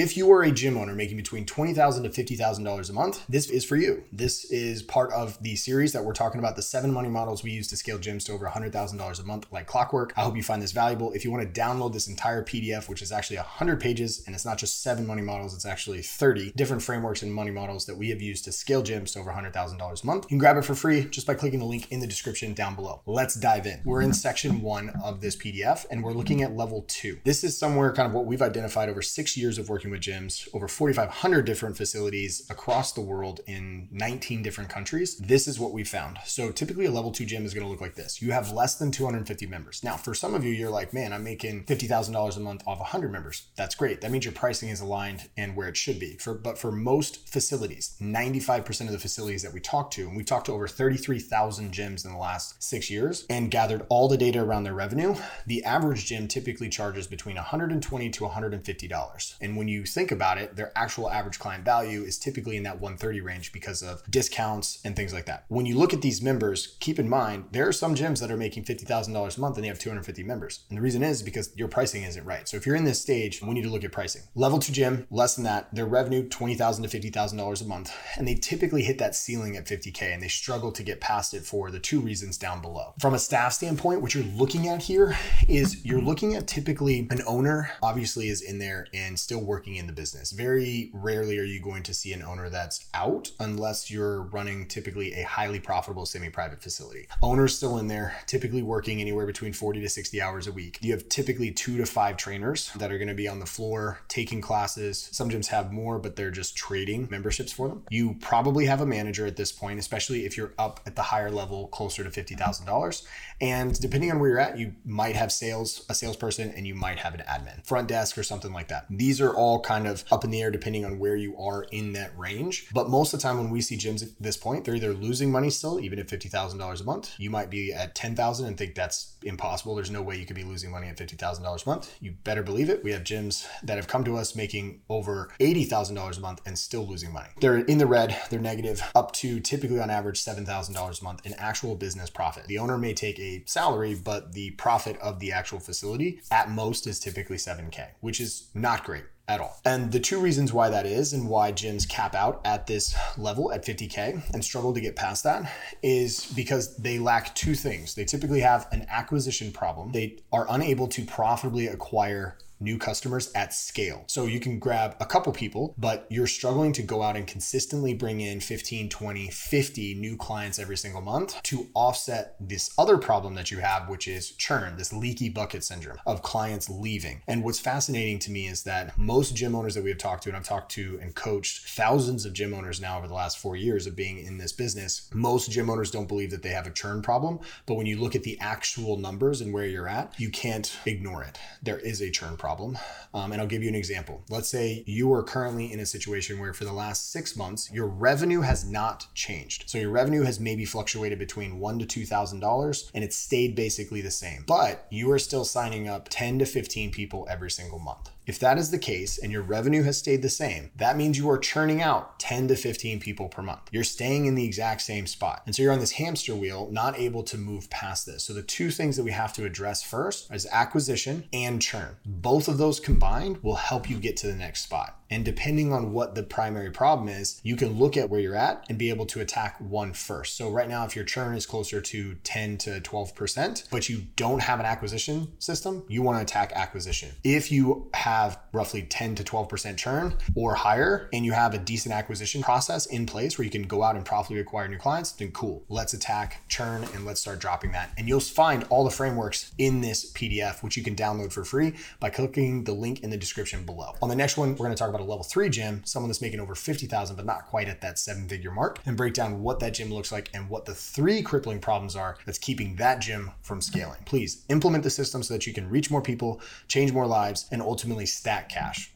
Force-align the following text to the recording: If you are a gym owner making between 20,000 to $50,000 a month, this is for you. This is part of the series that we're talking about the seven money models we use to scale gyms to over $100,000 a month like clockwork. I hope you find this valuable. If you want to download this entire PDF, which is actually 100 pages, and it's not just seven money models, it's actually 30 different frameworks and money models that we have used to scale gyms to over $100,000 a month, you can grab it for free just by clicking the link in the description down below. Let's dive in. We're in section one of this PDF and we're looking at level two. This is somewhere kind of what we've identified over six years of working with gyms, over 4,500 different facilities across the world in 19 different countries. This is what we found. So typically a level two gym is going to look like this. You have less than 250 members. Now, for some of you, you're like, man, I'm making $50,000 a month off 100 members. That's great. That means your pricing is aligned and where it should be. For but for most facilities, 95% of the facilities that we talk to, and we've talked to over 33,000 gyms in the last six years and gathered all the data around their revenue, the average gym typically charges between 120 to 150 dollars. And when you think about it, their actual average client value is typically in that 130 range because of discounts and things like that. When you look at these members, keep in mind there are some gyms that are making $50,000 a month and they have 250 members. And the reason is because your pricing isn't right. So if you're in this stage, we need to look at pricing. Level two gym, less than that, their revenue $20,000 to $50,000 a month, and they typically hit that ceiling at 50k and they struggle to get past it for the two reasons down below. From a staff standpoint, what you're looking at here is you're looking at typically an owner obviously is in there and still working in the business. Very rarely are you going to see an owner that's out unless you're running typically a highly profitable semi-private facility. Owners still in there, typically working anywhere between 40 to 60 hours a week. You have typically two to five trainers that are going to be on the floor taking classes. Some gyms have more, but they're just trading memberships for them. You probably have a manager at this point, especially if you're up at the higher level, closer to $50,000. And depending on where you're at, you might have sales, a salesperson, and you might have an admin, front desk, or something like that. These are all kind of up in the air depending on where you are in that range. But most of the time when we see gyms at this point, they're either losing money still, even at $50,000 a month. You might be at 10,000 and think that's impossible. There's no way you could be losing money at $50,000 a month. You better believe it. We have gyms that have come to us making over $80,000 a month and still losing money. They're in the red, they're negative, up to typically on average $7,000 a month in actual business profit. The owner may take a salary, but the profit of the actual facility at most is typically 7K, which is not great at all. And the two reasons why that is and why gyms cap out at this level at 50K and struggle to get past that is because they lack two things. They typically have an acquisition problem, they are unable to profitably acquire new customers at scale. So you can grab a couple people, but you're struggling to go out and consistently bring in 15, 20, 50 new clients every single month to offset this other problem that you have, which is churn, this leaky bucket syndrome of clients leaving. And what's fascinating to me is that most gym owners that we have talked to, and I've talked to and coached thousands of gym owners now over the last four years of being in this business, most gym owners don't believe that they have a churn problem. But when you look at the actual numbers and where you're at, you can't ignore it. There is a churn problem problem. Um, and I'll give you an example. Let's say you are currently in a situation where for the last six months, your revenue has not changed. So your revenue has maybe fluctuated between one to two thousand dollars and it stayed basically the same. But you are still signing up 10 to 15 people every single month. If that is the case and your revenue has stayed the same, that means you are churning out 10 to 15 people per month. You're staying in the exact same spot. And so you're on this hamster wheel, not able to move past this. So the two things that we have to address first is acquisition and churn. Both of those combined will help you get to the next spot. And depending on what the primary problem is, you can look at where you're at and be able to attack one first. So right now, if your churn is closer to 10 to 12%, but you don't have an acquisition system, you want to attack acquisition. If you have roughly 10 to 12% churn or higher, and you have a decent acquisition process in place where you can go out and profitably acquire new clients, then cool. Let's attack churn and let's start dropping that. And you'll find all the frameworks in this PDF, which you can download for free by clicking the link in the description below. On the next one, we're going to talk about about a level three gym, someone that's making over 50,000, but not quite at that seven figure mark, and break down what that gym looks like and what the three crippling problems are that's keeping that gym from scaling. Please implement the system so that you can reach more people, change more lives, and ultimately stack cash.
If 0.00 0.16
you 0.16 0.30
are 0.30 0.44
a 0.44 0.52
gym 0.52 0.78
owner 0.78 0.94
making 0.94 1.16
between 1.16 1.44
20,000 1.44 2.04
to 2.04 2.08
$50,000 2.08 2.88
a 2.88 2.92
month, 2.92 3.26
this 3.28 3.50
is 3.50 3.64
for 3.64 3.74
you. 3.74 4.04
This 4.12 4.44
is 4.44 4.80
part 4.80 5.10
of 5.10 5.42
the 5.42 5.56
series 5.56 5.92
that 5.92 6.04
we're 6.04 6.12
talking 6.12 6.38
about 6.38 6.54
the 6.54 6.62
seven 6.62 6.92
money 6.92 7.08
models 7.08 7.42
we 7.42 7.50
use 7.50 7.66
to 7.66 7.76
scale 7.76 7.98
gyms 7.98 8.24
to 8.26 8.32
over 8.32 8.46
$100,000 8.46 9.20
a 9.20 9.26
month 9.26 9.46
like 9.50 9.66
clockwork. 9.66 10.12
I 10.16 10.20
hope 10.20 10.36
you 10.36 10.44
find 10.44 10.62
this 10.62 10.70
valuable. 10.70 11.10
If 11.14 11.24
you 11.24 11.32
want 11.32 11.52
to 11.52 11.60
download 11.60 11.92
this 11.92 12.06
entire 12.06 12.44
PDF, 12.44 12.88
which 12.88 13.02
is 13.02 13.10
actually 13.10 13.38
100 13.38 13.80
pages, 13.80 14.22
and 14.24 14.36
it's 14.36 14.44
not 14.44 14.56
just 14.56 14.84
seven 14.84 15.04
money 15.04 15.20
models, 15.20 15.52
it's 15.52 15.66
actually 15.66 16.02
30 16.02 16.52
different 16.52 16.80
frameworks 16.80 17.24
and 17.24 17.34
money 17.34 17.50
models 17.50 17.84
that 17.86 17.98
we 17.98 18.10
have 18.10 18.22
used 18.22 18.44
to 18.44 18.52
scale 18.52 18.84
gyms 18.84 19.14
to 19.14 19.18
over 19.18 19.32
$100,000 19.32 20.02
a 20.02 20.06
month, 20.06 20.26
you 20.26 20.28
can 20.28 20.38
grab 20.38 20.56
it 20.56 20.64
for 20.64 20.76
free 20.76 21.06
just 21.06 21.26
by 21.26 21.34
clicking 21.34 21.58
the 21.58 21.66
link 21.66 21.90
in 21.90 21.98
the 21.98 22.06
description 22.06 22.54
down 22.54 22.76
below. 22.76 23.00
Let's 23.04 23.34
dive 23.34 23.66
in. 23.66 23.80
We're 23.84 24.02
in 24.02 24.12
section 24.12 24.62
one 24.62 24.92
of 25.02 25.20
this 25.20 25.34
PDF 25.34 25.86
and 25.90 26.04
we're 26.04 26.12
looking 26.12 26.42
at 26.42 26.54
level 26.54 26.84
two. 26.86 27.18
This 27.24 27.42
is 27.42 27.58
somewhere 27.58 27.92
kind 27.92 28.06
of 28.06 28.14
what 28.14 28.26
we've 28.26 28.42
identified 28.42 28.88
over 28.88 29.02
six 29.02 29.36
years 29.36 29.58
of 29.58 29.68
working 29.68 29.87
with 29.90 30.00
gyms, 30.00 30.48
over 30.52 30.68
4,500 30.68 31.42
different 31.44 31.76
facilities 31.76 32.46
across 32.50 32.92
the 32.92 33.00
world 33.00 33.40
in 33.46 33.88
19 33.90 34.42
different 34.42 34.70
countries. 34.70 35.16
This 35.18 35.46
is 35.48 35.58
what 35.58 35.72
we 35.72 35.84
found. 35.84 36.18
So 36.24 36.50
typically 36.50 36.86
a 36.86 36.90
level 36.90 37.10
two 37.10 37.24
gym 37.24 37.44
is 37.44 37.54
going 37.54 37.64
to 37.64 37.70
look 37.70 37.80
like 37.80 37.94
this. 37.94 38.20
You 38.22 38.32
have 38.32 38.52
less 38.52 38.76
than 38.76 38.90
250 38.90 39.46
members. 39.46 39.82
Now, 39.84 39.96
for 39.96 40.14
some 40.14 40.34
of 40.34 40.44
you, 40.44 40.52
you're 40.52 40.70
like, 40.70 40.92
man, 40.92 41.12
I'm 41.12 41.24
making 41.24 41.64
$50,000 41.64 42.36
a 42.36 42.40
month 42.40 42.62
off 42.66 42.78
100 42.78 43.12
members. 43.12 43.46
That's 43.56 43.74
great. 43.74 44.00
That 44.00 44.10
means 44.10 44.24
your 44.24 44.32
pricing 44.32 44.68
is 44.68 44.80
aligned 44.80 45.28
and 45.36 45.56
where 45.56 45.68
it 45.68 45.76
should 45.76 45.98
be. 45.98 46.16
For 46.16 46.34
but 46.34 46.58
for 46.58 46.72
most 46.72 47.28
facilities, 47.28 47.96
95% 48.00 48.86
of 48.86 48.92
the 48.92 48.98
facilities 48.98 49.42
that 49.42 49.52
we 49.52 49.60
talk 49.60 49.90
to, 49.92 50.06
and 50.06 50.16
we've 50.16 50.26
talked 50.26 50.46
to 50.46 50.52
over 50.52 50.68
33,000 50.68 51.72
gyms 51.72 52.04
in 52.04 52.12
the 52.12 52.18
last 52.18 52.62
six 52.62 52.90
years 52.90 53.26
and 53.30 53.50
gathered 53.50 53.86
all 53.88 54.08
the 54.08 54.16
data 54.16 54.40
around 54.40 54.64
their 54.64 54.74
revenue, 54.74 55.14
the 55.46 55.64
average 55.64 56.06
gym 56.06 56.28
typically 56.28 56.68
charges 56.68 57.06
between 57.06 57.36
120 57.36 58.10
to 58.10 58.24
150 58.24 58.88
dollars. 58.88 59.36
And 59.40 59.56
when 59.56 59.68
you 59.68 59.77
think 59.84 60.10
about 60.10 60.38
it, 60.38 60.56
their 60.56 60.72
actual 60.76 61.10
average 61.10 61.38
client 61.38 61.64
value 61.64 62.02
is 62.02 62.18
typically 62.18 62.56
in 62.56 62.62
that 62.64 62.80
130 62.80 63.20
range 63.20 63.52
because 63.52 63.82
of 63.82 64.02
discounts 64.10 64.80
and 64.84 64.96
things 64.96 65.12
like 65.12 65.26
that. 65.26 65.44
When 65.48 65.66
you 65.66 65.76
look 65.76 65.92
at 65.92 66.02
these 66.02 66.22
members, 66.22 66.76
keep 66.80 66.98
in 66.98 67.08
mind 67.08 67.46
there 67.52 67.68
are 67.68 67.72
some 67.72 67.94
gyms 67.94 68.20
that 68.20 68.30
are 68.30 68.36
making 68.36 68.64
$50,000 68.64 69.36
a 69.36 69.40
month 69.40 69.56
and 69.56 69.64
they 69.64 69.68
have 69.68 69.78
250 69.78 70.22
members. 70.22 70.64
And 70.68 70.78
the 70.78 70.82
reason 70.82 71.02
is 71.02 71.22
because 71.22 71.56
your 71.56 71.68
pricing 71.68 72.02
isn't 72.02 72.24
right. 72.24 72.48
So 72.48 72.56
if 72.56 72.66
you're 72.66 72.76
in 72.76 72.84
this 72.84 73.00
stage, 73.00 73.42
we 73.42 73.54
need 73.54 73.62
to 73.62 73.70
look 73.70 73.84
at 73.84 73.92
pricing. 73.92 74.22
Level 74.34 74.58
two 74.58 74.72
gym, 74.72 75.06
less 75.10 75.34
than 75.34 75.44
that, 75.44 75.74
their 75.74 75.86
revenue 75.86 76.28
$20,000 76.28 76.88
to 76.88 77.10
$50,000 77.10 77.62
a 77.62 77.64
month, 77.64 77.94
and 78.16 78.26
they 78.26 78.34
typically 78.34 78.82
hit 78.82 78.98
that 78.98 79.14
ceiling 79.14 79.56
at 79.56 79.66
50k 79.66 80.02
and 80.02 80.22
they 80.22 80.28
struggle 80.28 80.72
to 80.72 80.82
get 80.82 81.00
past 81.00 81.34
it 81.34 81.44
for 81.44 81.70
the 81.70 81.80
two 81.80 82.00
reasons 82.00 82.38
down 82.38 82.60
below. 82.60 82.94
From 83.00 83.14
a 83.14 83.18
staff 83.18 83.52
standpoint, 83.52 84.00
what 84.00 84.14
you're 84.14 84.24
looking 84.24 84.68
at 84.68 84.82
here 84.82 85.16
is 85.48 85.84
you're 85.84 86.00
looking 86.00 86.34
at 86.34 86.46
typically 86.46 87.06
an 87.10 87.22
owner 87.26 87.70
obviously 87.82 88.28
is 88.28 88.42
in 88.42 88.58
there 88.58 88.86
and 88.92 89.18
still 89.18 89.42
working 89.42 89.57
in 89.66 89.86
the 89.86 89.92
business. 89.92 90.30
Very 90.32 90.90
rarely 90.92 91.38
are 91.38 91.44
you 91.44 91.60
going 91.60 91.82
to 91.84 91.94
see 91.94 92.12
an 92.12 92.22
owner 92.22 92.48
that's 92.48 92.86
out 92.94 93.30
unless 93.40 93.90
you're 93.90 94.22
running 94.22 94.66
typically 94.66 95.14
a 95.14 95.22
highly 95.22 95.60
profitable 95.60 96.06
semi-private 96.06 96.62
facility. 96.62 97.08
Owners 97.22 97.56
still 97.56 97.78
in 97.78 97.88
there, 97.88 98.16
typically 98.26 98.62
working 98.62 99.00
anywhere 99.00 99.26
between 99.26 99.52
40 99.52 99.80
to 99.80 99.88
60 99.88 100.20
hours 100.22 100.46
a 100.46 100.52
week. 100.52 100.78
You 100.80 100.92
have 100.92 101.08
typically 101.08 101.50
two 101.50 101.76
to 101.78 101.86
five 101.86 102.16
trainers 102.16 102.70
that 102.74 102.92
are 102.92 102.98
going 102.98 103.08
to 103.08 103.14
be 103.14 103.28
on 103.28 103.38
the 103.40 103.46
floor 103.46 104.00
taking 104.08 104.40
classes. 104.40 105.08
Some 105.12 105.30
gyms 105.30 105.46
have 105.46 105.72
more, 105.72 105.98
but 105.98 106.16
they're 106.16 106.30
just 106.30 106.56
trading 106.56 107.08
memberships 107.10 107.52
for 107.52 107.68
them. 107.68 107.84
You 107.90 108.16
probably 108.20 108.66
have 108.66 108.80
a 108.80 108.86
manager 108.86 109.26
at 109.26 109.36
this 109.36 109.52
point, 109.52 109.78
especially 109.78 110.24
if 110.24 110.36
you're 110.36 110.54
up 110.58 110.80
at 110.86 110.96
the 110.96 111.02
higher 111.02 111.30
level, 111.30 111.68
closer 111.68 112.04
to 112.04 112.10
$50,000. 112.10 113.06
And 113.40 113.80
depending 113.80 114.10
on 114.10 114.18
where 114.18 114.30
you're 114.30 114.38
at, 114.38 114.58
you 114.58 114.74
might 114.84 115.16
have 115.16 115.32
sales, 115.32 115.86
a 115.88 115.94
salesperson, 115.94 116.52
and 116.56 116.66
you 116.66 116.74
might 116.74 116.98
have 116.98 117.14
an 117.14 117.20
admin, 117.20 117.64
front 117.66 117.88
desk, 117.88 118.18
or 118.18 118.22
something 118.22 118.52
like 118.52 118.68
that. 118.68 118.86
These 118.90 119.20
are 119.20 119.32
all 119.34 119.47
kind 119.56 119.86
of 119.86 120.04
up 120.10 120.24
in 120.24 120.30
the 120.30 120.42
air 120.42 120.50
depending 120.50 120.84
on 120.84 120.98
where 120.98 121.16
you 121.16 121.36
are 121.38 121.64
in 121.64 121.92
that 121.94 122.16
range. 122.18 122.68
But 122.72 122.88
most 122.88 123.14
of 123.14 123.20
the 123.20 123.22
time 123.22 123.38
when 123.38 123.50
we 123.50 123.60
see 123.60 123.76
gyms 123.76 124.02
at 124.02 124.10
this 124.20 124.36
point, 124.36 124.64
they're 124.64 124.74
either 124.74 124.92
losing 124.92 125.30
money 125.30 125.50
still, 125.50 125.80
even 125.80 125.98
at 125.98 126.08
$50,000 126.08 126.80
a 126.80 126.84
month. 126.84 127.14
You 127.18 127.30
might 127.30 127.50
be 127.50 127.72
at 127.72 127.94
10,000 127.94 128.46
and 128.46 128.56
think 128.56 128.74
that's 128.74 129.16
impossible. 129.22 129.74
There's 129.74 129.90
no 129.90 130.02
way 130.02 130.16
you 130.16 130.26
could 130.26 130.36
be 130.36 130.44
losing 130.44 130.70
money 130.70 130.88
at 130.88 130.96
$50,000 130.96 131.66
a 131.66 131.68
month. 131.68 131.94
You 132.00 132.12
better 132.24 132.42
believe 132.42 132.68
it. 132.68 132.84
We 132.84 132.92
have 132.92 133.04
gyms 133.04 133.46
that 133.62 133.76
have 133.76 133.88
come 133.88 134.04
to 134.04 134.16
us 134.16 134.34
making 134.34 134.82
over 134.88 135.30
$80,000 135.40 136.16
a 136.16 136.20
month 136.20 136.40
and 136.46 136.58
still 136.58 136.86
losing 136.86 137.12
money. 137.12 137.30
They're 137.40 137.58
in 137.58 137.78
the 137.78 137.86
red, 137.86 138.16
they're 138.30 138.40
negative, 138.40 138.82
up 138.94 139.12
to 139.12 139.40
typically 139.40 139.80
on 139.80 139.90
average 139.90 140.22
$7,000 140.22 141.00
a 141.00 141.04
month 141.04 141.24
in 141.24 141.34
actual 141.34 141.74
business 141.74 142.10
profit. 142.10 142.46
The 142.46 142.58
owner 142.58 142.78
may 142.78 142.94
take 142.94 143.18
a 143.18 143.44
salary, 143.46 143.94
but 143.94 144.32
the 144.32 144.50
profit 144.52 144.98
of 145.00 145.20
the 145.20 145.32
actual 145.32 145.60
facility 145.60 146.20
at 146.30 146.50
most 146.50 146.86
is 146.86 146.98
typically 146.98 147.36
7K, 147.36 147.88
which 148.00 148.20
is 148.20 148.50
not 148.54 148.84
great 148.84 149.04
at 149.28 149.40
all. 149.40 149.60
And 149.64 149.92
the 149.92 150.00
two 150.00 150.18
reasons 150.18 150.52
why 150.52 150.70
that 150.70 150.86
is 150.86 151.12
and 151.12 151.28
why 151.28 151.52
gyms 151.52 151.86
cap 151.86 152.14
out 152.14 152.40
at 152.44 152.66
this 152.66 152.96
level 153.18 153.52
at 153.52 153.64
50K 153.64 154.32
and 154.32 154.42
struggle 154.42 154.72
to 154.72 154.80
get 154.80 154.96
past 154.96 155.24
that 155.24 155.52
is 155.82 156.24
because 156.32 156.76
they 156.76 156.98
lack 156.98 157.34
two 157.34 157.54
things. 157.54 157.94
They 157.94 158.04
typically 158.04 158.40
have 158.40 158.66
an 158.72 158.86
acquisition 158.88 159.52
problem, 159.52 159.92
they 159.92 160.18
are 160.32 160.46
unable 160.48 160.88
to 160.88 161.04
profitably 161.04 161.66
acquire 161.66 162.38
new 162.60 162.78
customers 162.78 163.30
at 163.34 163.54
scale. 163.54 164.04
So 164.06 164.26
you 164.26 164.40
can 164.40 164.58
grab 164.58 164.96
a 165.00 165.06
couple 165.06 165.32
people, 165.32 165.74
but 165.78 166.06
you're 166.10 166.26
struggling 166.26 166.72
to 166.74 166.82
go 166.82 167.02
out 167.02 167.16
and 167.16 167.26
consistently 167.26 167.94
bring 167.94 168.20
in 168.20 168.40
15, 168.40 168.88
20, 168.88 169.30
50 169.30 169.94
new 169.94 170.16
clients 170.16 170.58
every 170.58 170.76
single 170.76 171.00
month 171.00 171.40
to 171.44 171.68
offset 171.74 172.36
this 172.40 172.72
other 172.78 172.98
problem 172.98 173.34
that 173.34 173.50
you 173.50 173.58
have, 173.58 173.88
which 173.88 174.08
is 174.08 174.32
churn, 174.32 174.76
this 174.76 174.92
leaky 174.92 175.28
bucket 175.28 175.64
syndrome 175.64 175.98
of 176.06 176.22
clients 176.22 176.68
leaving. 176.68 177.22
And 177.28 177.44
what's 177.44 177.60
fascinating 177.60 178.18
to 178.20 178.30
me 178.30 178.48
is 178.48 178.64
that 178.64 178.96
most 178.98 179.36
gym 179.36 179.54
owners 179.54 179.74
that 179.74 179.84
we 179.84 179.90
have 179.90 179.98
talked 179.98 180.24
to, 180.24 180.30
and 180.30 180.36
I've 180.36 180.44
talked 180.44 180.72
to 180.72 180.98
and 181.00 181.14
coached 181.14 181.68
thousands 181.68 182.24
of 182.24 182.32
gym 182.32 182.54
owners 182.54 182.80
now 182.80 182.98
over 182.98 183.08
the 183.08 183.14
last 183.14 183.38
four 183.38 183.56
years 183.56 183.86
of 183.86 183.96
being 183.96 184.18
in 184.18 184.38
this 184.38 184.52
business, 184.52 185.08
most 185.12 185.50
gym 185.50 185.70
owners 185.70 185.90
don't 185.90 186.08
believe 186.08 186.30
that 186.30 186.42
they 186.42 186.50
have 186.50 186.66
a 186.66 186.70
churn 186.70 187.02
problem. 187.02 187.38
But 187.66 187.74
when 187.74 187.86
you 187.86 188.00
look 188.00 188.16
at 188.16 188.22
the 188.22 188.38
actual 188.40 188.96
numbers 188.96 189.40
and 189.40 189.52
where 189.52 189.66
you're 189.66 189.88
at, 189.88 190.14
you 190.18 190.30
can't 190.30 190.76
ignore 190.86 191.22
it. 191.22 191.38
There 191.62 191.78
is 191.78 192.00
a 192.00 192.10
churn 192.10 192.36
problem 192.36 192.47
problem. 192.48 192.78
Um, 193.12 193.32
and 193.32 193.42
I'll 193.42 193.46
give 193.46 193.62
you 193.62 193.68
an 193.68 193.74
example. 193.74 194.22
Let's 194.30 194.48
say 194.48 194.82
you 194.86 195.12
are 195.12 195.22
currently 195.22 195.70
in 195.70 195.80
a 195.80 195.86
situation 195.86 196.38
where 196.38 196.54
for 196.54 196.64
the 196.64 196.72
last 196.72 197.12
six 197.12 197.36
months, 197.36 197.70
your 197.70 197.86
revenue 197.86 198.40
has 198.40 198.64
not 198.64 199.06
changed. 199.14 199.68
So 199.68 199.76
your 199.76 199.90
revenue 199.90 200.22
has 200.22 200.40
maybe 200.40 200.64
fluctuated 200.64 201.18
between 201.18 201.58
one 201.58 201.78
to 201.78 201.84
two 201.84 202.06
thousand 202.06 202.40
dollars 202.40 202.90
and 202.94 203.04
it 203.04 203.12
stayed 203.12 203.54
basically 203.54 204.00
the 204.00 204.10
same. 204.10 204.44
But 204.46 204.86
you 204.88 205.10
are 205.12 205.18
still 205.18 205.44
signing 205.44 205.88
up 205.88 206.08
10 206.08 206.38
to 206.38 206.46
15 206.46 206.90
people 206.90 207.26
every 207.28 207.50
single 207.50 207.78
month. 207.78 208.08
If 208.28 208.38
that 208.40 208.58
is 208.58 208.70
the 208.70 208.78
case 208.78 209.16
and 209.16 209.32
your 209.32 209.40
revenue 209.40 209.84
has 209.84 209.96
stayed 209.96 210.20
the 210.20 210.28
same, 210.28 210.70
that 210.76 210.98
means 210.98 211.16
you 211.16 211.30
are 211.30 211.38
churning 211.38 211.80
out 211.80 212.18
10 212.18 212.48
to 212.48 212.56
15 212.56 213.00
people 213.00 213.26
per 213.26 213.40
month. 213.40 213.62
You're 213.72 213.84
staying 213.84 214.26
in 214.26 214.34
the 214.34 214.44
exact 214.44 214.82
same 214.82 215.06
spot. 215.06 215.40
And 215.46 215.56
so 215.56 215.62
you're 215.62 215.72
on 215.72 215.80
this 215.80 215.92
hamster 215.92 216.34
wheel, 216.34 216.68
not 216.70 216.98
able 216.98 217.22
to 217.22 217.38
move 217.38 217.70
past 217.70 218.04
this. 218.04 218.24
So 218.24 218.34
the 218.34 218.42
two 218.42 218.70
things 218.70 218.98
that 218.98 219.02
we 219.02 219.12
have 219.12 219.32
to 219.32 219.46
address 219.46 219.82
first 219.82 220.30
is 220.30 220.46
acquisition 220.52 221.24
and 221.32 221.62
churn. 221.62 221.96
Both 222.04 222.48
of 222.48 222.58
those 222.58 222.80
combined 222.80 223.42
will 223.42 223.54
help 223.54 223.88
you 223.88 223.96
get 223.96 224.18
to 224.18 224.26
the 224.26 224.36
next 224.36 224.60
spot. 224.60 224.98
And 225.10 225.24
depending 225.24 225.72
on 225.72 225.92
what 225.92 226.14
the 226.14 226.22
primary 226.22 226.70
problem 226.70 227.08
is, 227.08 227.40
you 227.42 227.56
can 227.56 227.78
look 227.78 227.96
at 227.96 228.10
where 228.10 228.20
you're 228.20 228.34
at 228.34 228.64
and 228.68 228.78
be 228.78 228.90
able 228.90 229.06
to 229.06 229.20
attack 229.20 229.56
one 229.58 229.92
first. 229.92 230.36
So 230.36 230.50
right 230.50 230.68
now, 230.68 230.84
if 230.84 230.94
your 230.94 231.04
churn 231.04 231.34
is 231.34 231.46
closer 231.46 231.80
to 231.80 232.14
10 232.14 232.58
to 232.58 232.80
12%, 232.80 233.70
but 233.70 233.88
you 233.88 234.02
don't 234.16 234.42
have 234.42 234.60
an 234.60 234.66
acquisition 234.66 235.28
system, 235.38 235.84
you 235.88 236.02
want 236.02 236.18
to 236.18 236.22
attack 236.22 236.52
acquisition. 236.54 237.10
If 237.24 237.50
you 237.50 237.90
have 237.94 238.38
roughly 238.52 238.82
10 238.82 239.14
to 239.16 239.24
12% 239.24 239.76
churn 239.76 240.14
or 240.34 240.54
higher, 240.54 241.08
and 241.12 241.24
you 241.24 241.32
have 241.32 241.54
a 241.54 241.58
decent 241.58 241.94
acquisition 241.94 242.42
process 242.42 242.86
in 242.86 243.06
place 243.06 243.38
where 243.38 243.44
you 243.44 243.50
can 243.50 243.62
go 243.62 243.82
out 243.82 243.96
and 243.96 244.04
profitably 244.04 244.40
acquire 244.40 244.68
new 244.68 244.78
clients, 244.78 245.12
then 245.12 245.30
cool. 245.32 245.64
Let's 245.68 245.94
attack 245.94 246.42
churn 246.48 246.84
and 246.94 247.04
let's 247.04 247.20
start 247.20 247.38
dropping 247.38 247.72
that. 247.72 247.90
And 247.96 248.08
you'll 248.08 248.20
find 248.20 248.64
all 248.70 248.84
the 248.84 248.90
frameworks 248.90 249.52
in 249.58 249.80
this 249.80 250.12
PDF, 250.12 250.62
which 250.62 250.76
you 250.76 250.82
can 250.82 250.94
download 250.94 251.32
for 251.32 251.44
free 251.44 251.74
by 252.00 252.10
clicking 252.10 252.64
the 252.64 252.72
link 252.72 253.02
in 253.02 253.10
the 253.10 253.16
description 253.16 253.64
below. 253.64 253.94
On 254.02 254.08
the 254.08 254.16
next 254.16 254.36
one, 254.36 254.50
we're 254.50 254.66
going 254.66 254.70
to 254.70 254.76
talk 254.76 254.88
about 254.88 254.97
about 254.98 255.06
a 255.06 255.10
level 255.10 255.24
three 255.24 255.48
gym, 255.48 255.82
someone 255.84 256.08
that's 256.08 256.20
making 256.20 256.40
over 256.40 256.54
50,000, 256.54 257.16
but 257.16 257.24
not 257.24 257.46
quite 257.46 257.68
at 257.68 257.80
that 257.80 257.98
seven 257.98 258.28
figure 258.28 258.50
mark, 258.50 258.80
and 258.86 258.96
break 258.96 259.14
down 259.14 259.42
what 259.42 259.60
that 259.60 259.74
gym 259.74 259.92
looks 259.92 260.10
like 260.10 260.30
and 260.34 260.48
what 260.48 260.64
the 260.64 260.74
three 260.74 261.22
crippling 261.22 261.60
problems 261.60 261.96
are 261.96 262.18
that's 262.26 262.38
keeping 262.38 262.76
that 262.76 263.00
gym 263.00 263.30
from 263.42 263.60
scaling. 263.60 264.00
Please 264.04 264.44
implement 264.48 264.84
the 264.84 264.90
system 264.90 265.22
so 265.22 265.34
that 265.34 265.46
you 265.46 265.52
can 265.52 265.68
reach 265.68 265.90
more 265.90 266.02
people, 266.02 266.40
change 266.66 266.92
more 266.92 267.06
lives, 267.06 267.46
and 267.52 267.62
ultimately 267.62 268.06
stack 268.06 268.48
cash. 268.48 268.92